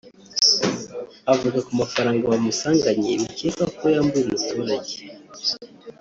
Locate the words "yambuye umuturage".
3.93-4.95